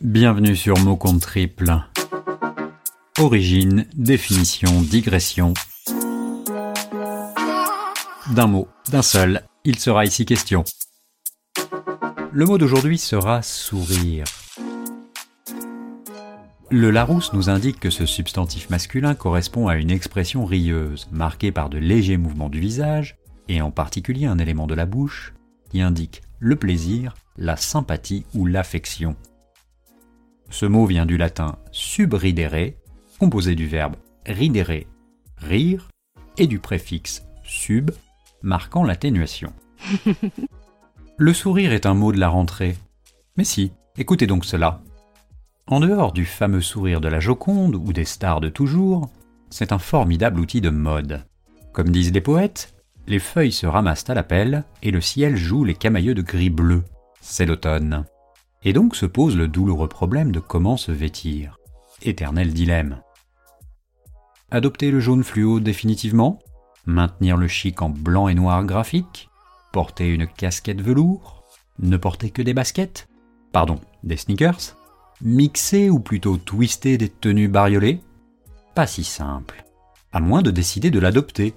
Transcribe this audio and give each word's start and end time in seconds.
Bienvenue 0.00 0.54
sur 0.54 0.78
Mot 0.78 0.94
Compte 0.94 1.22
Triple. 1.22 1.74
Origine, 3.18 3.84
définition, 3.94 4.80
digression. 4.80 5.54
D'un 8.32 8.46
mot, 8.46 8.68
d'un 8.92 9.02
seul, 9.02 9.42
il 9.64 9.76
sera 9.80 10.04
ici 10.04 10.24
question. 10.24 10.62
Le 12.30 12.44
mot 12.44 12.58
d'aujourd'hui 12.58 12.96
sera 12.96 13.42
sourire. 13.42 14.26
Le 16.70 16.92
Larousse 16.92 17.32
nous 17.32 17.50
indique 17.50 17.80
que 17.80 17.90
ce 17.90 18.06
substantif 18.06 18.70
masculin 18.70 19.16
correspond 19.16 19.66
à 19.66 19.74
une 19.74 19.90
expression 19.90 20.44
rieuse, 20.44 21.08
marquée 21.10 21.50
par 21.50 21.70
de 21.70 21.78
légers 21.78 22.18
mouvements 22.18 22.50
du 22.50 22.60
visage, 22.60 23.16
et 23.48 23.60
en 23.60 23.72
particulier 23.72 24.26
un 24.26 24.38
élément 24.38 24.68
de 24.68 24.74
la 24.74 24.86
bouche, 24.86 25.34
qui 25.70 25.80
indique 25.80 26.22
le 26.38 26.54
plaisir, 26.54 27.14
la 27.36 27.56
sympathie 27.56 28.26
ou 28.32 28.46
l'affection. 28.46 29.16
Ce 30.50 30.66
mot 30.66 30.86
vient 30.86 31.06
du 31.06 31.16
latin 31.16 31.56
subridere, 31.72 32.74
composé 33.18 33.54
du 33.54 33.66
verbe 33.66 33.96
ridere, 34.28 34.84
rire, 35.38 35.88
et 36.36 36.46
du 36.46 36.58
préfixe 36.58 37.24
sub, 37.42 37.90
marquant 38.42 38.84
l'atténuation. 38.84 39.52
Le 41.16 41.32
sourire 41.32 41.72
est 41.72 41.86
un 41.86 41.94
mot 41.94 42.12
de 42.12 42.20
la 42.20 42.28
rentrée. 42.28 42.76
Mais 43.36 43.44
si, 43.44 43.72
écoutez 43.96 44.26
donc 44.26 44.44
cela. 44.44 44.80
En 45.66 45.80
dehors 45.80 46.12
du 46.12 46.24
fameux 46.24 46.60
sourire 46.60 47.00
de 47.00 47.08
la 47.08 47.20
Joconde 47.20 47.74
ou 47.74 47.92
des 47.92 48.04
stars 48.04 48.40
de 48.40 48.48
toujours, 48.48 49.10
c'est 49.50 49.72
un 49.72 49.78
formidable 49.78 50.40
outil 50.40 50.60
de 50.60 50.70
mode. 50.70 51.24
Comme 51.72 51.90
disent 51.90 52.12
les 52.12 52.20
poètes, 52.20 52.74
les 53.06 53.18
feuilles 53.18 53.52
se 53.52 53.66
ramassent 53.66 54.08
à 54.08 54.14
la 54.14 54.22
pelle 54.22 54.64
et 54.82 54.90
le 54.90 55.00
ciel 55.00 55.36
joue 55.36 55.64
les 55.64 55.74
camailleux 55.74 56.14
de 56.14 56.22
gris 56.22 56.50
bleu. 56.50 56.84
C'est 57.20 57.46
l'automne. 57.46 58.04
Et 58.64 58.72
donc 58.72 58.96
se 58.96 59.06
pose 59.06 59.36
le 59.36 59.46
douloureux 59.46 59.88
problème 59.88 60.32
de 60.32 60.40
comment 60.40 60.76
se 60.76 60.90
vêtir. 60.90 61.58
Éternel 62.02 62.52
dilemme. 62.52 63.00
Adopter 64.50 64.90
le 64.90 65.00
jaune 65.00 65.24
fluo 65.24 65.60
définitivement? 65.60 66.38
Maintenir 66.86 67.36
le 67.36 67.48
chic 67.48 67.82
en 67.82 67.90
blanc 67.90 68.28
et 68.28 68.34
noir 68.34 68.64
graphique? 68.64 69.28
Porter 69.72 70.08
une 70.08 70.26
casquette 70.26 70.80
velours? 70.80 71.44
Ne 71.78 71.96
porter 71.96 72.30
que 72.30 72.42
des 72.42 72.54
baskets? 72.54 73.08
Pardon, 73.52 73.80
des 74.02 74.16
sneakers? 74.16 74.76
Mixer 75.20 75.90
ou 75.90 76.00
plutôt 76.00 76.36
twister 76.36 76.98
des 76.98 77.08
tenues 77.08 77.48
bariolées? 77.48 78.00
Pas 78.74 78.86
si 78.86 79.04
simple. 79.04 79.64
À 80.12 80.20
moins 80.20 80.42
de 80.42 80.50
décider 80.50 80.90
de 80.90 80.98
l'adopter. 80.98 81.54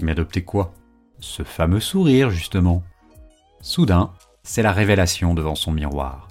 Mais 0.00 0.12
adopter 0.12 0.42
quoi? 0.42 0.74
Ce 1.20 1.44
fameux 1.44 1.80
sourire, 1.80 2.30
justement. 2.30 2.82
Soudain, 3.60 4.12
c'est 4.42 4.62
la 4.62 4.72
révélation 4.72 5.34
devant 5.34 5.54
son 5.54 5.72
miroir 5.72 6.28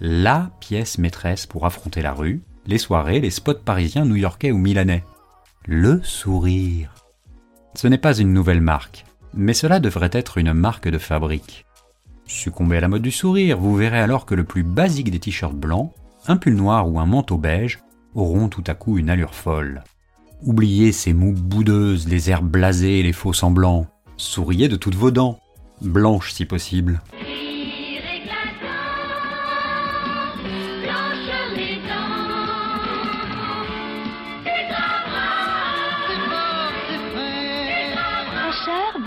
la 0.00 0.50
pièce 0.60 0.98
maîtresse 0.98 1.46
pour 1.46 1.66
affronter 1.66 2.02
la 2.02 2.12
rue, 2.12 2.42
les 2.66 2.78
soirées, 2.78 3.20
les 3.20 3.30
spots 3.30 3.54
parisiens, 3.64 4.04
new-yorkais 4.04 4.52
ou 4.52 4.58
milanais. 4.58 5.04
Le 5.66 6.00
sourire. 6.02 6.94
Ce 7.74 7.88
n'est 7.88 7.98
pas 7.98 8.16
une 8.16 8.32
nouvelle 8.32 8.60
marque, 8.60 9.04
mais 9.34 9.54
cela 9.54 9.80
devrait 9.80 10.10
être 10.12 10.38
une 10.38 10.52
marque 10.52 10.88
de 10.88 10.98
fabrique. 10.98 11.66
Succombez 12.26 12.76
à 12.76 12.80
la 12.80 12.88
mode 12.88 13.02
du 13.02 13.10
sourire, 13.10 13.58
vous 13.58 13.74
verrez 13.74 14.00
alors 14.00 14.26
que 14.26 14.34
le 14.34 14.44
plus 14.44 14.62
basique 14.62 15.10
des 15.10 15.18
t-shirts 15.18 15.56
blancs, 15.56 15.92
un 16.26 16.36
pull 16.36 16.54
noir 16.54 16.88
ou 16.90 17.00
un 17.00 17.06
manteau 17.06 17.38
beige 17.38 17.80
auront 18.14 18.48
tout 18.48 18.64
à 18.66 18.74
coup 18.74 18.98
une 18.98 19.10
allure 19.10 19.34
folle. 19.34 19.82
Oubliez 20.42 20.92
ces 20.92 21.12
moues 21.12 21.34
boudeuses, 21.34 22.06
les 22.06 22.30
airs 22.30 22.42
blasés, 22.42 23.02
les 23.02 23.12
faux 23.12 23.32
semblants. 23.32 23.86
Souriez 24.16 24.68
de 24.68 24.76
toutes 24.76 24.94
vos 24.94 25.10
dents, 25.10 25.40
blanches 25.80 26.32
si 26.32 26.44
possible. 26.44 27.00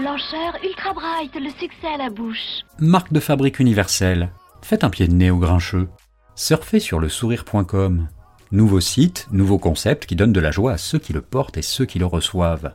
Blancheur, 0.02 0.58
ultra 0.64 0.94
bright, 0.94 1.36
le 1.36 1.50
succès 1.50 1.88
à 1.94 1.98
la 1.98 2.10
bouche. 2.10 2.64
Marque 2.80 3.14
de 3.14 3.20
fabrique 3.20 3.60
universelle. 3.60 4.32
Faites 4.64 4.84
un 4.84 4.90
pied 4.90 5.08
de 5.08 5.14
nez 5.14 5.30
au 5.30 5.38
grincheux. 5.38 5.90
Surfez 6.36 6.80
sur 6.80 7.00
le 7.00 7.08
sourire.com. 7.08 8.08
Nouveau 8.52 8.80
site, 8.80 9.28
nouveau 9.32 9.60
concept 9.60 10.08
qui 10.08 10.16
donne 10.16 10.34
de 10.34 10.40
la 10.40 10.52
joie 10.52 10.74
à 10.74 10.78
ceux 10.78 10.98
qui 10.98 11.14
le 11.14 11.22
portent 11.22 11.58
et 11.58 11.62
ceux 11.62 11.86
qui 11.86 12.00
le 12.00 12.08
reçoivent. 12.08 12.74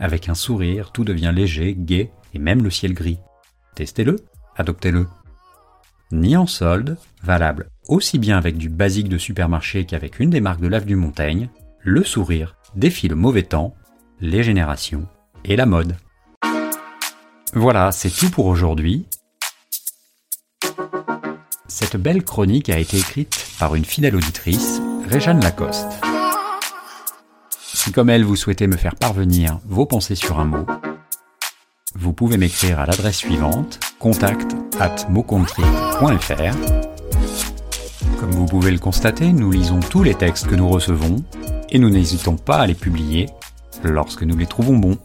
Avec 0.00 0.28
un 0.28 0.34
sourire, 0.34 0.90
tout 0.90 1.04
devient 1.04 1.32
léger, 1.34 1.74
gai 1.78 2.10
et 2.34 2.38
même 2.38 2.64
le 2.64 2.70
ciel 2.70 2.94
gris. 2.94 3.20
Testez-le, 3.76 4.16
adoptez-le. 4.56 5.06
Ni 6.10 6.36
en 6.36 6.46
solde, 6.46 6.98
valable 7.22 7.70
aussi 7.88 8.18
bien 8.18 8.36
avec 8.36 8.56
du 8.56 8.68
basique 8.68 9.08
de 9.08 9.18
supermarché 9.18 9.84
qu'avec 9.84 10.18
une 10.18 10.30
des 10.30 10.40
marques 10.40 10.60
de 10.60 10.68
lave 10.68 10.86
du 10.86 10.96
Montaigne, 10.96 11.48
le 11.80 12.02
sourire 12.02 12.56
défie 12.74 13.08
le 13.08 13.14
mauvais 13.14 13.44
temps, 13.44 13.74
les 14.20 14.42
générations 14.42 15.06
et 15.44 15.56
la 15.56 15.66
mode. 15.66 15.96
Voilà, 17.54 17.92
c'est 17.92 18.10
tout 18.10 18.30
pour 18.30 18.46
aujourd'hui. 18.46 19.06
Cette 21.68 21.96
belle 21.96 22.24
chronique 22.24 22.68
a 22.68 22.78
été 22.78 22.98
écrite 22.98 23.46
par 23.58 23.74
une 23.74 23.84
fidèle 23.84 24.16
auditrice, 24.16 24.80
Réjeanne 25.08 25.42
Lacoste. 25.42 25.86
Si 27.60 27.92
comme 27.92 28.10
elle 28.10 28.24
vous 28.24 28.36
souhaitez 28.36 28.66
me 28.66 28.76
faire 28.76 28.96
parvenir 28.96 29.60
vos 29.66 29.86
pensées 29.86 30.14
sur 30.14 30.38
un 30.38 30.44
mot, 30.44 30.66
vous 31.94 32.12
pouvez 32.12 32.36
m'écrire 32.36 32.80
à 32.80 32.86
l'adresse 32.86 33.16
suivante 33.16 33.80
contact 33.98 34.54
at 34.80 34.96
Comme 38.20 38.30
vous 38.30 38.46
pouvez 38.46 38.70
le 38.70 38.78
constater, 38.78 39.32
nous 39.32 39.50
lisons 39.50 39.80
tous 39.80 40.02
les 40.02 40.14
textes 40.14 40.46
que 40.46 40.54
nous 40.54 40.68
recevons 40.68 41.24
et 41.70 41.78
nous 41.78 41.90
n'hésitons 41.90 42.36
pas 42.36 42.58
à 42.58 42.66
les 42.66 42.74
publier 42.74 43.28
lorsque 43.82 44.22
nous 44.22 44.36
les 44.36 44.46
trouvons 44.46 44.76
bons. 44.76 44.98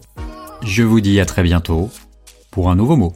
Je 0.64 0.84
vous 0.84 1.02
dis 1.02 1.20
à 1.20 1.26
très 1.26 1.44
bientôt 1.44 1.90
pour 2.52 2.70
un 2.70 2.76
nouveau 2.76 2.98
mot. 2.98 3.14